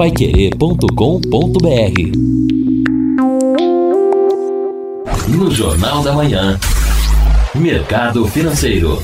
[0.00, 0.88] paiquerê.com.br
[5.28, 6.58] No Jornal da Manhã,
[7.54, 9.02] Mercado Financeiro.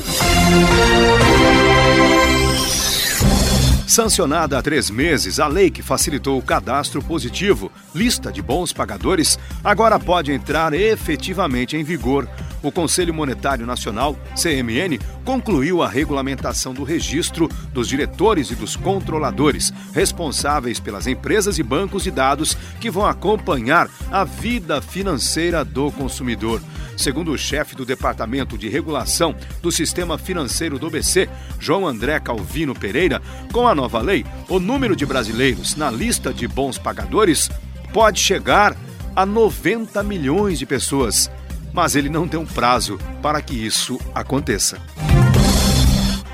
[3.87, 9.37] Sancionada há três meses, a lei que facilitou o cadastro positivo, lista de bons pagadores,
[9.63, 12.27] agora pode entrar efetivamente em vigor.
[12.67, 19.71] O Conselho Monetário Nacional, CMN, concluiu a regulamentação do registro dos diretores e dos controladores
[19.93, 26.61] responsáveis pelas empresas e bancos de dados que vão acompanhar a vida financeira do consumidor.
[26.97, 31.29] Segundo o chefe do Departamento de Regulação do Sistema Financeiro do BC,
[31.61, 33.21] João André Calvino Pereira,
[33.53, 37.49] com a nova lei, o número de brasileiros na lista de bons pagadores
[37.93, 38.75] pode chegar
[39.15, 41.31] a 90 milhões de pessoas.
[41.73, 44.77] Mas ele não tem um prazo para que isso aconteça.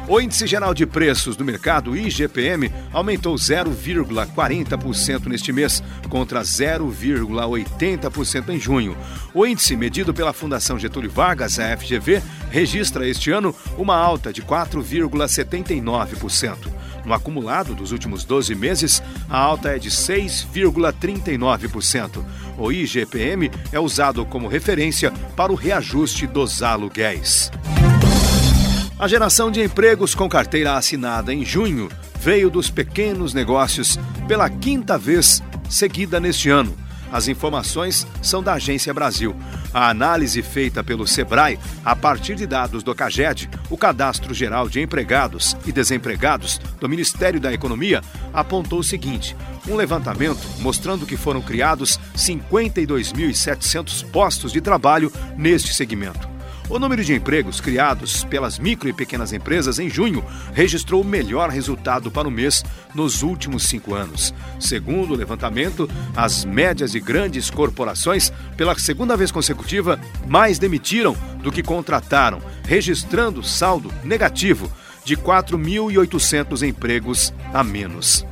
[0.05, 8.59] O Índice Geral de Preços do Mercado, IGPM, aumentou 0,40% neste mês, contra 0,80% em
[8.59, 8.97] junho.
[9.33, 14.41] O índice, medido pela Fundação Getúlio Vargas, a FGV, registra este ano uma alta de
[14.41, 16.57] 4,79%.
[17.05, 22.23] No acumulado dos últimos 12 meses, a alta é de 6,39%.
[22.57, 27.51] O IGPM é usado como referência para o reajuste dos aluguéis.
[28.97, 34.97] A geração de empregos com carteira assinada em junho veio dos pequenos negócios pela quinta
[34.97, 36.82] vez seguida neste ano.
[37.13, 39.35] As informações são da Agência Brasil.
[39.71, 44.81] A análise feita pelo Sebrae, a partir de dados do CAGED, o Cadastro Geral de
[44.81, 48.01] Empregados e Desempregados do Ministério da Economia,
[48.33, 49.35] apontou o seguinte:
[49.67, 56.32] um levantamento mostrando que foram criados 52.700 postos de trabalho neste segmento.
[56.73, 61.51] O número de empregos criados pelas micro e pequenas empresas em junho registrou o melhor
[61.51, 64.33] resultado para o mês nos últimos cinco anos.
[64.59, 71.51] Segundo o levantamento, as médias e grandes corporações, pela segunda vez consecutiva, mais demitiram do
[71.51, 74.67] que contrataram, registrando saldo negativo
[75.05, 78.25] de 4.800 empregos a menos.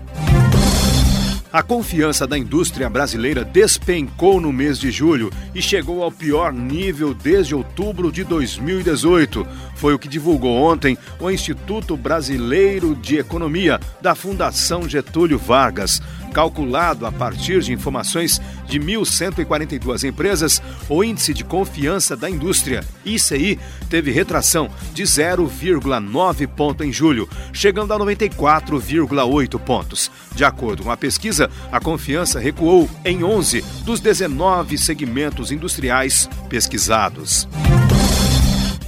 [1.54, 7.14] A confiança da indústria brasileira despencou no mês de julho e chegou ao pior nível
[7.14, 9.46] desde outubro de 2018.
[9.76, 16.02] Foi o que divulgou ontem o Instituto Brasileiro de Economia da Fundação Getúlio Vargas.
[16.34, 23.60] Calculado a partir de informações de 1.142 empresas, o índice de confiança da indústria, ICI,
[23.90, 30.12] teve retração de 0,9 ponto em julho, chegando a 94,8 pontos.
[30.34, 37.48] De acordo com a pesquisa, a confiança recuou em 11 dos 19 segmentos industriais pesquisados.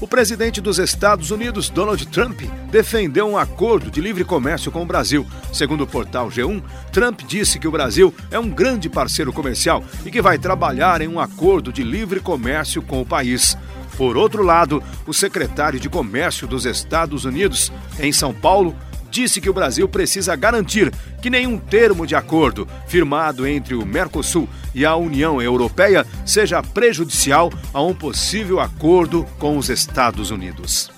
[0.04, 4.86] O presidente dos Estados Unidos, Donald Trump, defendeu um acordo de livre comércio com o
[4.86, 5.26] Brasil.
[5.54, 10.12] Segundo o portal G1, Trump disse que o Brasil é um grande parceiro comercial e
[10.12, 13.58] que vai trabalhar em um acordo de livre comércio com o país.
[13.96, 18.76] Por outro lado, o secretário de Comércio dos Estados Unidos, em São Paulo,
[19.14, 20.92] disse que o Brasil precisa garantir
[21.22, 27.54] que nenhum termo de acordo firmado entre o Mercosul e a União Europeia seja prejudicial
[27.72, 30.90] a um possível acordo com os Estados Unidos.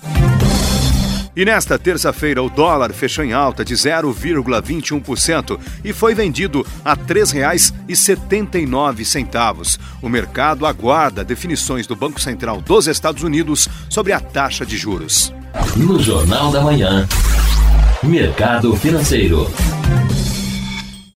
[1.36, 7.00] E nesta terça-feira, o dólar fechou em alta de 0,21% e foi vendido a R$
[7.06, 9.78] 3,79.
[10.00, 15.34] O mercado aguarda definições do Banco Central dos Estados Unidos sobre a taxa de juros.
[15.76, 17.06] No Jornal da Manhã.
[18.02, 19.50] Mercado Financeiro.